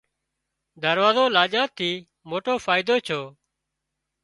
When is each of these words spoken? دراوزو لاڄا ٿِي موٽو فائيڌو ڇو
دراوزو 0.83 1.25
لاڄا 1.35 1.63
ٿِي 1.77 1.91
موٽو 2.29 2.53
فائيڌو 2.65 2.95
ڇو 3.07 3.21